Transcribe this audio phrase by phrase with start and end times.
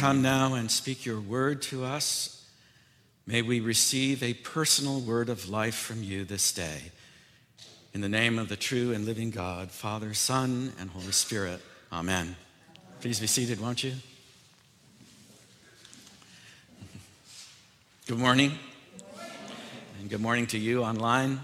[0.00, 2.48] Come now and speak your word to us.
[3.26, 6.84] May we receive a personal word of life from you this day.
[7.92, 11.60] In the name of the true and living God, Father, Son, and Holy Spirit.
[11.92, 12.34] Amen.
[13.02, 13.92] Please be seated, won't you?
[18.06, 18.52] Good morning.
[20.00, 21.40] And good morning to you online.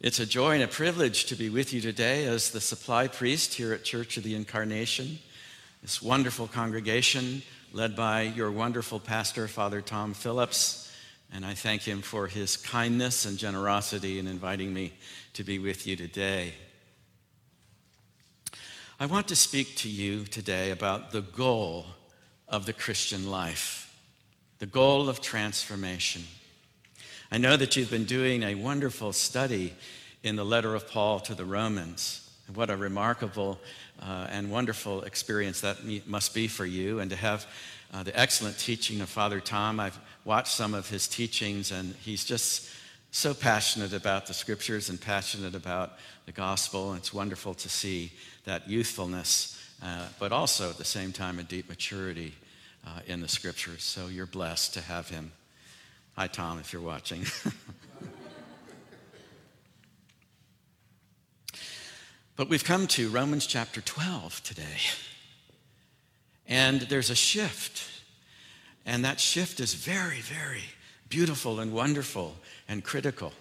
[0.00, 3.52] It's a joy and a privilege to be with you today as the supply priest
[3.52, 5.18] here at Church of the Incarnation
[5.82, 10.92] this wonderful congregation led by your wonderful pastor, Father Tom Phillips.
[11.32, 14.92] And I thank him for his kindness and generosity in inviting me
[15.34, 16.52] to be with you today.
[18.98, 21.86] I want to speak to you today about the goal
[22.48, 23.96] of the Christian life,
[24.58, 26.24] the goal of transformation.
[27.32, 29.72] I know that you've been doing a wonderful study
[30.22, 32.29] in the letter of Paul to the Romans.
[32.54, 33.60] What a remarkable
[34.02, 36.98] uh, and wonderful experience that must be for you.
[36.98, 37.46] And to have
[37.92, 42.24] uh, the excellent teaching of Father Tom, I've watched some of his teachings, and he's
[42.24, 42.68] just
[43.12, 45.92] so passionate about the scriptures and passionate about
[46.26, 46.90] the gospel.
[46.90, 48.12] And it's wonderful to see
[48.44, 52.34] that youthfulness, uh, but also at the same time a deep maturity
[52.86, 53.82] uh, in the scriptures.
[53.82, 55.32] So you're blessed to have him.
[56.16, 57.24] Hi, Tom, if you're watching.
[62.40, 64.78] But we've come to Romans chapter 12 today.
[66.46, 67.86] And there's a shift.
[68.86, 70.62] And that shift is very, very
[71.10, 73.34] beautiful and wonderful and critical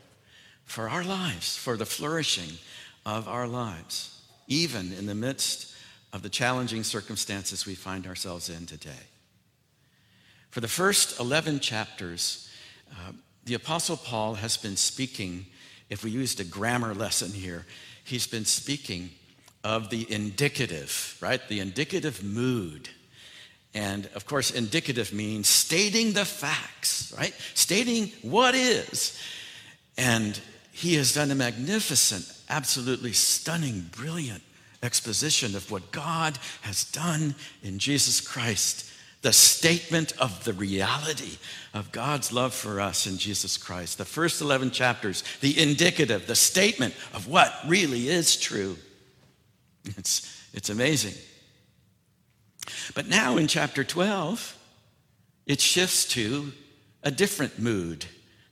[0.66, 2.58] for our lives, for the flourishing
[3.06, 5.74] of our lives, even in the midst
[6.12, 9.08] of the challenging circumstances we find ourselves in today.
[10.50, 12.50] For the first 11 chapters,
[12.92, 13.14] uh,
[13.46, 15.46] the Apostle Paul has been speaking,
[15.90, 17.66] if we used a grammar lesson here,
[18.10, 19.12] he's been speaking
[19.64, 21.42] of the indicative, right?
[21.48, 22.90] The indicative mood.
[23.74, 27.34] And of course, indicative means stating the facts, right?
[27.54, 29.20] Stating what is.
[29.98, 30.40] And
[30.72, 34.44] he has done a magnificent, absolutely stunning, brilliant
[34.82, 38.90] exposition of what God has done in Jesus Christ
[39.22, 41.38] the statement of the reality
[41.74, 43.98] of God's love for us in Jesus Christ.
[43.98, 48.78] The first 11 chapters, the indicative, the statement of what really is true.
[49.98, 51.16] It's, it's amazing.
[52.96, 54.58] But now in chapter 12,
[55.46, 56.54] it shifts to
[57.04, 58.06] a different mood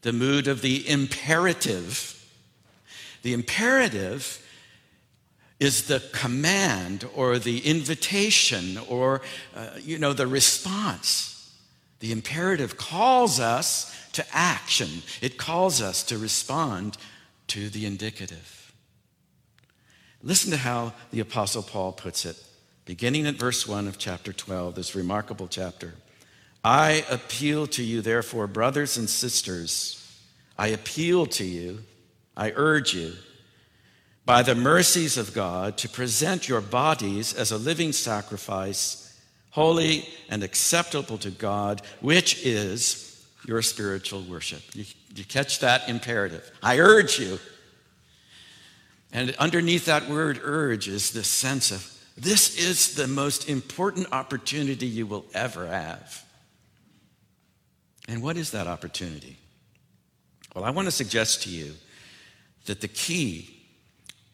[0.04, 2.14] the mood of the imperative.
[3.24, 4.42] The imperative
[5.60, 9.22] is the command or the invitation or,
[9.56, 11.34] uh, you know, the response.
[12.00, 16.98] The imperative calls us to action, it calls us to respond
[17.48, 18.74] to the indicative.
[20.24, 22.44] Listen to how the Apostle Paul puts it,
[22.86, 25.94] beginning at verse 1 of chapter 12, this remarkable chapter.
[26.64, 30.04] I appeal to you, therefore, brothers and sisters,
[30.58, 31.84] I appeal to you,
[32.36, 33.14] I urge you
[34.28, 39.18] by the mercies of God to present your bodies as a living sacrifice,
[39.52, 44.62] holy and acceptable to God, which is your spiritual worship.
[44.74, 44.84] You,
[45.16, 46.52] you catch that imperative?
[46.62, 47.40] I urge you.
[49.14, 54.88] And underneath that word urge is this sense of this is the most important opportunity
[54.88, 56.26] you will ever have.
[58.10, 59.38] And what is that opportunity?
[60.54, 61.76] Well, I want to suggest to you
[62.66, 63.57] that the key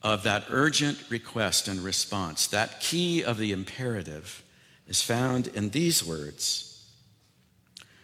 [0.03, 4.43] of that urgent request and response, that key of the imperative,
[4.87, 6.85] is found in these words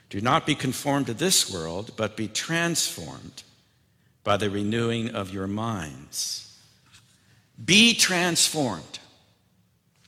[0.09, 3.43] Do not be conformed to this world, but be transformed
[4.23, 6.57] by the renewing of your minds.
[7.63, 8.99] Be transformed.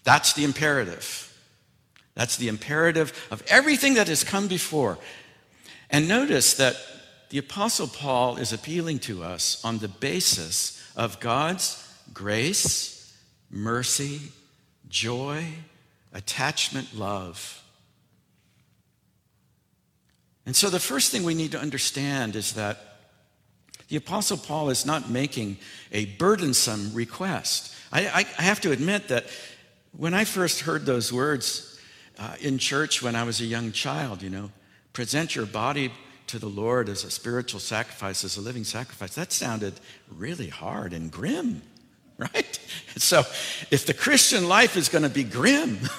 [0.03, 1.27] That's the imperative.
[2.15, 4.97] That's the imperative of everything that has come before.
[5.89, 6.75] And notice that
[7.29, 13.15] the Apostle Paul is appealing to us on the basis of God's grace,
[13.49, 14.19] mercy,
[14.89, 15.45] joy,
[16.13, 17.63] attachment, love.
[20.45, 22.77] And so the first thing we need to understand is that
[23.87, 25.57] the Apostle Paul is not making
[25.91, 27.75] a burdensome request.
[27.91, 29.25] I, I, I have to admit that
[29.95, 31.79] when I first heard those words
[32.17, 34.51] uh, in church when I was a young child, you know,
[34.93, 35.91] present your body
[36.31, 39.73] to the Lord as a spiritual sacrifice, as a living sacrifice, that sounded
[40.09, 41.61] really hard and grim
[42.33, 42.59] right?
[42.97, 43.19] So
[43.71, 45.79] if the Christian life is going to be grim,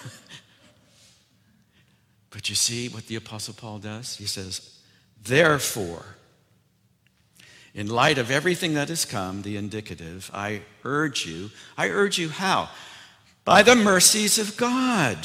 [2.31, 4.17] but you see what the Apostle Paul does?
[4.17, 4.79] He says,
[5.25, 6.05] therefore,
[7.75, 12.29] in light of everything that has come, the indicative, I urge you, I urge you
[12.29, 12.69] how?
[13.45, 15.19] By the mercies of God.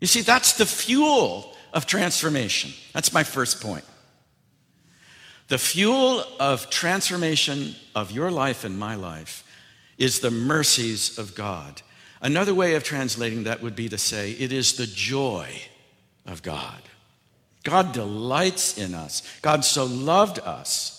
[0.00, 2.72] You see, that's the fuel of transformation.
[2.94, 3.84] That's my first point.
[5.48, 9.44] The fuel of transformation of your life and my life
[9.98, 11.82] is the mercies of God.
[12.20, 15.48] Another way of translating that would be to say it is the joy
[16.26, 16.80] of God.
[17.64, 19.22] God delights in us.
[19.42, 20.98] God so loved us.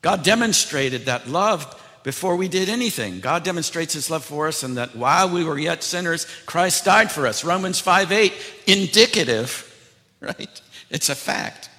[0.00, 3.20] God demonstrated that love before we did anything.
[3.20, 7.10] God demonstrates his love for us and that while we were yet sinners, Christ died
[7.10, 7.44] for us.
[7.44, 8.32] Romans 5 8,
[8.66, 9.68] indicative,
[10.20, 10.60] right?
[10.90, 11.70] It's a fact.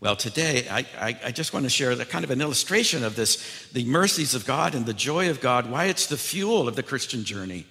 [0.00, 3.16] Well, today, I, I, I, just want to share the kind of an illustration of
[3.16, 6.74] this the mercies of God and the joy of God, why it's the fuel of
[6.74, 7.66] the Christian journey.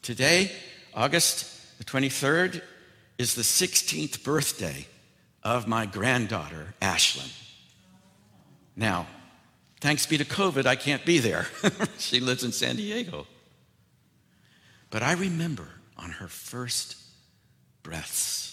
[0.00, 0.50] Today,
[0.94, 2.62] August the 23rd,
[3.18, 4.86] is the 16th birthday
[5.42, 7.30] of my granddaughter, Ashlyn.
[8.76, 9.06] Now,
[9.80, 11.46] thanks be to COVID, I can't be there.
[11.98, 13.26] she lives in San Diego.
[14.90, 16.96] But I remember on her first
[17.82, 18.51] breaths,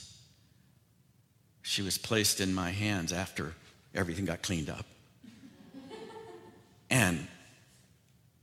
[1.70, 3.54] she was placed in my hands after
[3.94, 4.86] everything got cleaned up.
[6.90, 7.28] And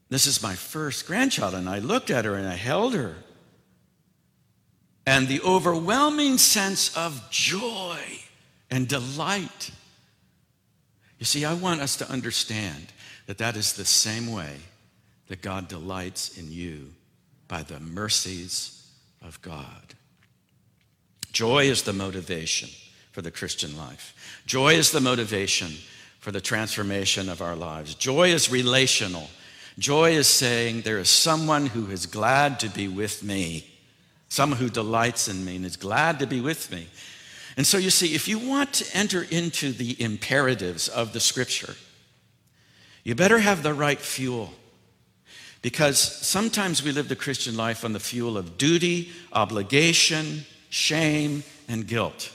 [0.09, 3.17] this is my first grandchild, and I looked at her and I held her.
[5.05, 7.99] And the overwhelming sense of joy
[8.71, 9.71] and delight
[11.19, 12.93] you see, I want us to understand
[13.27, 14.57] that that is the same way
[15.29, 16.93] that God delights in you
[17.49, 18.87] by the mercies
[19.23, 19.95] of God.
[21.33, 22.69] Joy is the motivation
[23.17, 24.43] for the Christian life.
[24.45, 25.73] Joy is the motivation
[26.21, 27.95] for the transformation of our lives.
[27.95, 29.31] Joy is relational.
[29.79, 33.67] Joy is saying, There is someone who is glad to be with me,
[34.29, 36.89] someone who delights in me and is glad to be with me.
[37.57, 41.75] And so you see, if you want to enter into the imperatives of the scripture,
[43.03, 44.53] you better have the right fuel.
[45.63, 51.87] Because sometimes we live the Christian life on the fuel of duty, obligation, shame, and
[51.87, 52.31] guilt.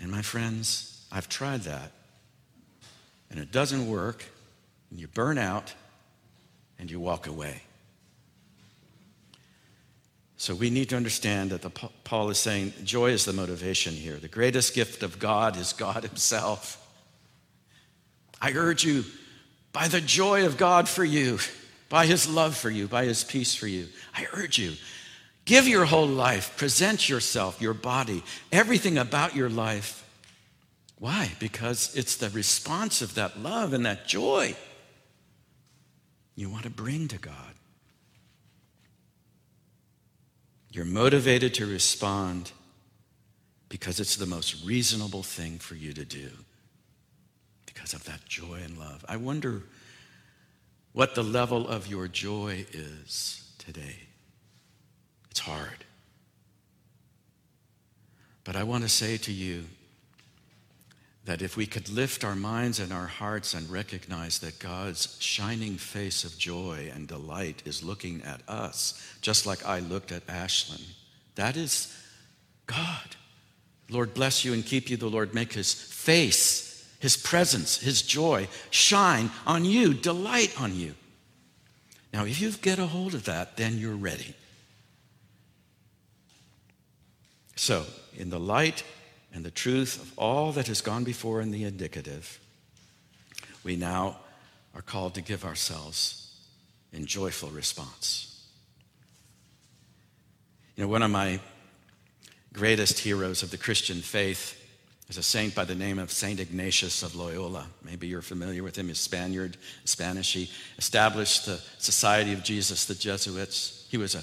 [0.00, 1.92] And my friends, I've tried that.
[3.30, 4.24] And it doesn't work.
[4.90, 5.74] And you burn out
[6.78, 7.62] and you walk away.
[10.36, 14.16] So we need to understand that the, Paul is saying joy is the motivation here.
[14.16, 16.84] The greatest gift of God is God Himself.
[18.40, 19.04] I urge you,
[19.72, 21.40] by the joy of God for you,
[21.88, 24.74] by His love for you, by His peace for you, I urge you,
[25.48, 28.22] give your whole life, present yourself, your body,
[28.52, 30.04] everything about your life.
[30.98, 31.32] Why?
[31.38, 34.54] Because it's the response of that love and that joy
[36.36, 37.54] you want to bring to God.
[40.70, 42.52] You're motivated to respond
[43.70, 46.28] because it's the most reasonable thing for you to do
[47.64, 49.02] because of that joy and love.
[49.08, 49.62] I wonder
[50.92, 54.07] what the level of your joy is today.
[55.30, 55.84] It's hard.
[58.44, 59.64] But I want to say to you
[61.26, 65.76] that if we could lift our minds and our hearts and recognize that God's shining
[65.76, 70.82] face of joy and delight is looking at us, just like I looked at Ashlyn,
[71.34, 71.94] that is
[72.66, 73.16] God.
[73.90, 74.96] Lord bless you and keep you.
[74.96, 80.94] The Lord make his face, his presence, his joy shine on you, delight on you.
[82.14, 84.34] Now, if you get a hold of that, then you're ready.
[87.58, 87.84] So,
[88.16, 88.84] in the light
[89.34, 92.38] and the truth of all that has gone before in the indicative,
[93.64, 94.18] we now
[94.76, 96.36] are called to give ourselves
[96.92, 98.46] in joyful response.
[100.76, 101.40] You know, one of my
[102.52, 104.54] greatest heroes of the Christian faith
[105.08, 107.66] is a saint by the name of Saint Ignatius of Loyola.
[107.82, 108.86] Maybe you're familiar with him.
[108.86, 110.32] He's Spaniard, Spanish.
[110.32, 110.48] He
[110.78, 113.88] established the Society of Jesus, the Jesuits.
[113.90, 114.22] He was a,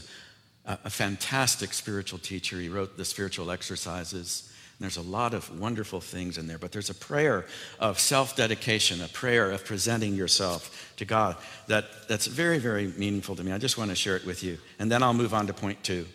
[0.65, 2.59] a fantastic spiritual teacher.
[2.59, 4.51] He wrote the spiritual exercises.
[4.79, 7.45] There's a lot of wonderful things in there, but there's a prayer
[7.79, 13.35] of self dedication, a prayer of presenting yourself to God that, that's very, very meaningful
[13.35, 13.51] to me.
[13.51, 14.57] I just want to share it with you.
[14.79, 16.07] And then I'll move on to point two.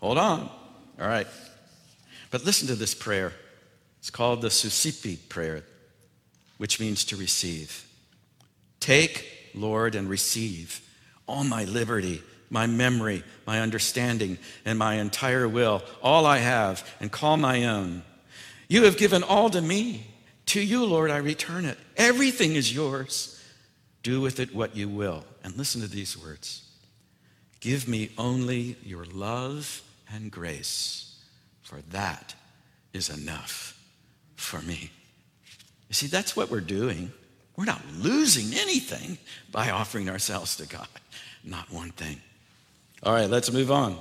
[0.00, 0.50] Hold on.
[1.00, 1.28] All right.
[2.30, 3.32] But listen to this prayer.
[4.00, 5.62] It's called the Suscipe prayer,
[6.58, 7.86] which means to receive.
[8.80, 10.80] Take, Lord, and receive
[11.28, 12.20] all my liberty
[12.52, 18.02] my memory, my understanding, and my entire will, all I have, and call my own.
[18.68, 20.06] You have given all to me.
[20.46, 21.78] To you, Lord, I return it.
[21.96, 23.42] Everything is yours.
[24.02, 25.24] Do with it what you will.
[25.42, 26.62] And listen to these words
[27.60, 29.82] Give me only your love
[30.12, 31.16] and grace,
[31.62, 32.34] for that
[32.92, 33.80] is enough
[34.36, 34.90] for me.
[35.88, 37.12] You see, that's what we're doing.
[37.56, 39.16] We're not losing anything
[39.50, 40.88] by offering ourselves to God.
[41.44, 42.20] Not one thing.
[43.04, 43.98] All right, let's move on.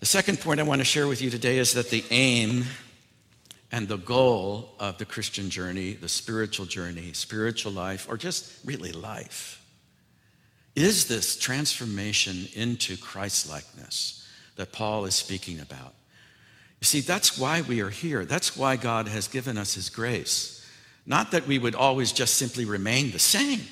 [0.00, 2.64] The second point I want to share with you today is that the aim
[3.72, 8.92] and the goal of the Christian journey, the spiritual journey, spiritual life, or just really
[8.92, 9.64] life,
[10.76, 15.94] is this transformation into Christlikeness that Paul is speaking about.
[16.78, 18.26] You see, that's why we are here.
[18.26, 20.62] That's why God has given us his grace.
[21.06, 23.62] Not that we would always just simply remain the same.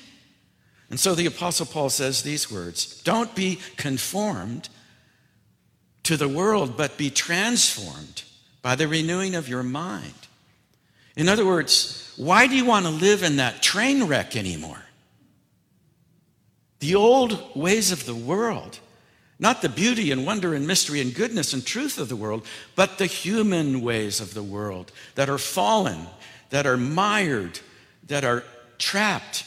[0.93, 4.69] And so the Apostle Paul says these words Don't be conformed
[6.03, 8.21] to the world, but be transformed
[8.61, 10.13] by the renewing of your mind.
[11.15, 14.83] In other words, why do you want to live in that train wreck anymore?
[16.79, 18.77] The old ways of the world,
[19.39, 22.45] not the beauty and wonder and mystery and goodness and truth of the world,
[22.75, 26.05] but the human ways of the world that are fallen,
[26.51, 27.59] that are mired,
[28.05, 28.43] that are
[28.77, 29.43] trapped,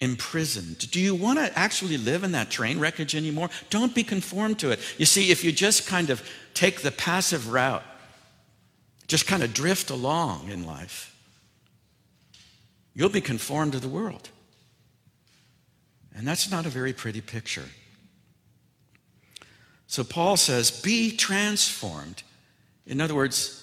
[0.00, 0.90] imprisoned.
[0.90, 3.50] Do you want to actually live in that train wreckage anymore?
[3.68, 4.80] Don't be conformed to it.
[4.98, 7.82] You see, if you just kind of take the passive route,
[9.06, 11.14] just kind of drift along in life,
[12.94, 14.30] you'll be conformed to the world.
[16.14, 17.66] And that's not a very pretty picture.
[19.86, 22.22] So Paul says, be transformed.
[22.86, 23.59] In other words,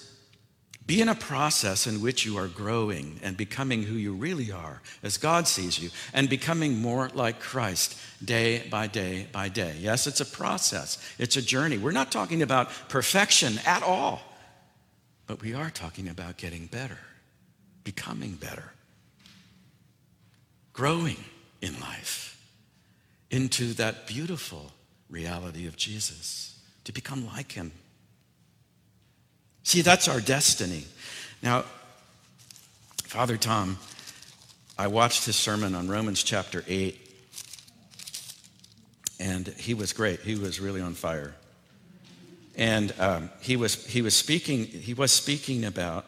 [0.88, 4.80] be in a process in which you are growing and becoming who you really are
[5.02, 9.74] as God sees you and becoming more like Christ day by day by day.
[9.78, 11.76] Yes, it's a process, it's a journey.
[11.76, 14.22] We're not talking about perfection at all.
[15.26, 16.98] But we are talking about getting better,
[17.84, 18.72] becoming better,
[20.72, 21.22] growing
[21.60, 22.42] in life
[23.30, 24.72] into that beautiful
[25.10, 27.72] reality of Jesus, to become like him.
[29.62, 30.84] See, that's our destiny.
[31.42, 31.64] Now,
[33.04, 33.78] Father Tom,
[34.78, 36.98] I watched his sermon on Romans chapter 8,
[39.18, 40.20] and he was great.
[40.20, 41.34] He was really on fire.
[42.56, 46.04] And um, he, was, he, was speaking, he was speaking about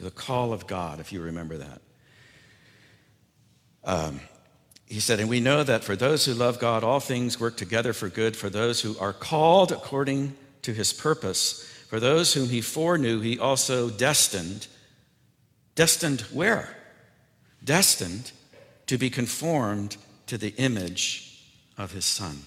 [0.00, 1.80] the call of God, if you remember that.
[3.84, 4.20] Um,
[4.86, 7.92] he said, And we know that for those who love God, all things work together
[7.92, 11.70] for good for those who are called according to his purpose.
[11.88, 14.66] For those whom he foreknew, he also destined.
[15.74, 16.76] Destined where?
[17.62, 18.32] Destined
[18.86, 21.44] to be conformed to the image
[21.78, 22.38] of his son.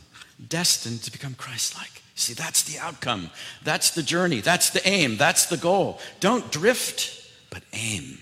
[0.48, 2.02] Destined to become Christ like.
[2.16, 3.30] See, that's the outcome.
[3.64, 4.42] That's the journey.
[4.42, 5.16] That's the aim.
[5.16, 6.00] That's the goal.
[6.20, 8.18] Don't drift, but aim.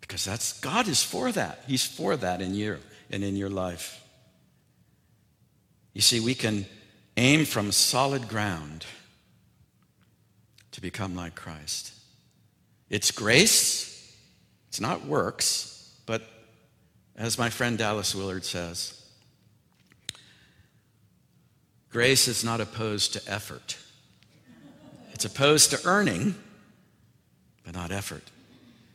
[0.00, 1.64] Because that's God is for that.
[1.66, 2.78] He's for that in you
[3.10, 4.02] and in your life.
[5.92, 6.64] You see, we can
[7.16, 8.86] aim from solid ground
[10.72, 11.92] to become like Christ.
[12.88, 14.16] It's grace,
[14.68, 16.22] it's not works, but
[17.16, 18.96] as my friend Dallas Willard says,
[21.90, 23.76] Grace is not opposed to effort.
[25.12, 26.36] It's opposed to earning,
[27.64, 28.22] but not effort.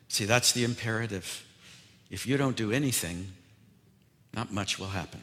[0.08, 1.46] See, that's the imperative.
[2.10, 3.28] If you don't do anything,
[4.34, 5.22] not much will happen.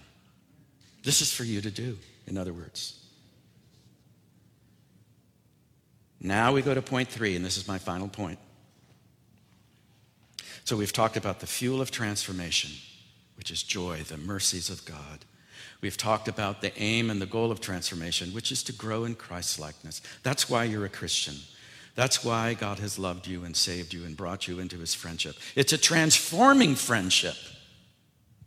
[1.02, 3.01] This is for you to do, in other words.
[6.22, 8.38] Now we go to point three, and this is my final point.
[10.64, 12.70] So we've talked about the fuel of transformation,
[13.36, 15.24] which is joy, the mercies of God.
[15.80, 19.16] We've talked about the aim and the goal of transformation, which is to grow in
[19.16, 20.00] Christ's likeness.
[20.22, 21.34] That's why you're a Christian.
[21.96, 25.34] That's why God has loved you and saved you and brought you into his friendship.
[25.56, 27.34] It's a transforming friendship.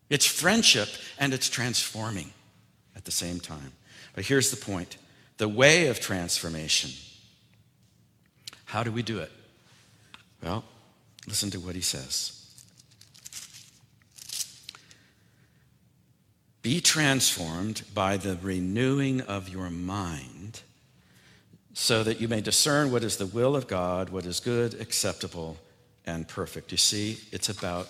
[0.09, 0.87] It's friendship
[1.19, 2.31] and it's transforming
[2.95, 3.73] at the same time.
[4.13, 4.95] But here's the point
[5.37, 6.91] the way of transformation.
[8.75, 9.31] How do we do it?
[10.43, 10.65] Well,
[11.27, 12.45] listen to what he says.
[16.61, 20.59] Be transformed by the renewing of your mind
[21.73, 25.55] so that you may discern what is the will of God, what is good, acceptable,
[26.05, 26.73] and perfect.
[26.73, 27.87] You see, it's about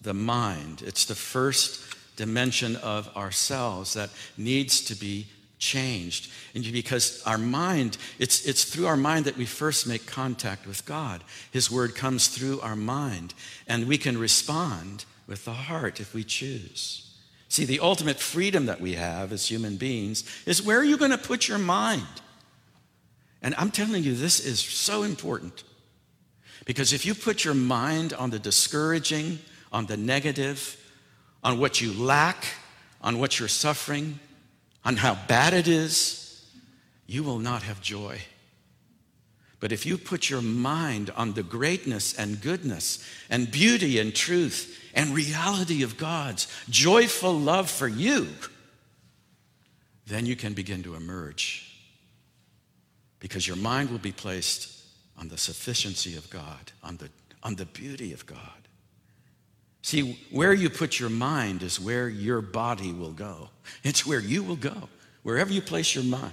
[0.00, 0.80] the mind.
[0.80, 4.08] It's the first dimension of ourselves that
[4.38, 5.26] needs to be
[5.62, 6.30] changed.
[6.54, 10.84] And because our mind, it's, it's through our mind that we first make contact with
[10.84, 11.22] God.
[11.52, 13.32] His word comes through our mind,
[13.68, 17.08] and we can respond with the heart if we choose.
[17.48, 21.12] See, the ultimate freedom that we have as human beings is where are you going
[21.12, 22.02] to put your mind?
[23.40, 25.62] And I'm telling you, this is so important.
[26.64, 29.38] Because if you put your mind on the discouraging,
[29.72, 30.76] on the negative,
[31.44, 32.44] on what you lack,
[33.00, 34.18] on what you're suffering,
[34.84, 36.44] on how bad it is,
[37.06, 38.20] you will not have joy.
[39.60, 44.90] But if you put your mind on the greatness and goodness and beauty and truth
[44.92, 48.28] and reality of God's joyful love for you,
[50.06, 51.72] then you can begin to emerge
[53.20, 54.84] because your mind will be placed
[55.16, 57.08] on the sufficiency of God, on the,
[57.44, 58.61] on the beauty of God.
[59.82, 63.50] See, where you put your mind is where your body will go.
[63.82, 64.88] It's where you will go,
[65.24, 66.32] wherever you place your mind.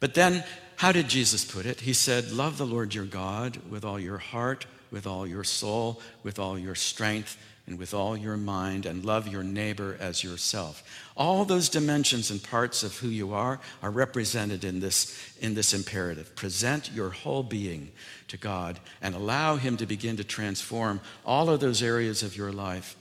[0.00, 0.44] But then,
[0.76, 1.80] how did Jesus put it?
[1.80, 6.00] He said, Love the Lord your God with all your heart, with all your soul,
[6.22, 10.84] with all your strength, and with all your mind, and love your neighbor as yourself.
[11.16, 15.74] All those dimensions and parts of who you are are represented in this, in this
[15.74, 16.36] imperative.
[16.36, 17.90] Present your whole being
[18.28, 22.52] to God and allow Him to begin to transform all of those areas of your
[22.52, 22.96] life.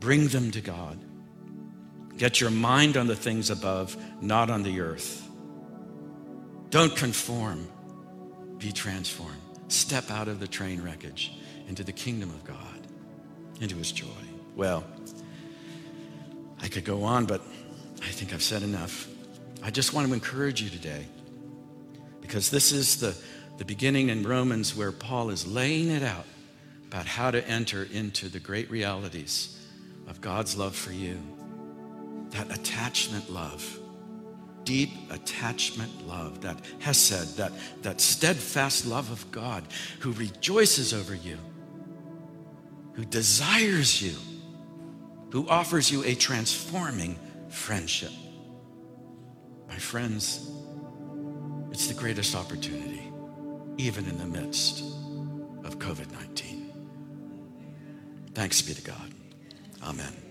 [0.00, 0.98] Bring them to God.
[2.16, 5.28] Get your mind on the things above, not on the earth.
[6.70, 7.68] Don't conform,
[8.58, 9.40] be transformed.
[9.68, 11.32] Step out of the train wreckage
[11.68, 12.71] into the kingdom of God
[13.62, 14.06] into his joy.
[14.56, 14.84] Well,
[16.60, 17.40] I could go on, but
[18.02, 19.08] I think I've said enough.
[19.62, 21.06] I just want to encourage you today
[22.20, 23.16] because this is the,
[23.58, 26.26] the beginning in Romans where Paul is laying it out
[26.88, 29.64] about how to enter into the great realities
[30.08, 31.18] of God's love for you.
[32.30, 33.78] That attachment love,
[34.64, 37.52] deep attachment love, that hesed, that,
[37.82, 39.64] that steadfast love of God
[40.00, 41.38] who rejoices over you
[42.94, 44.14] who desires you,
[45.30, 47.18] who offers you a transforming
[47.48, 48.12] friendship.
[49.68, 50.50] My friends,
[51.70, 53.10] it's the greatest opportunity,
[53.78, 54.80] even in the midst
[55.64, 56.72] of COVID 19.
[58.34, 59.12] Thanks be to God.
[59.82, 60.21] Amen.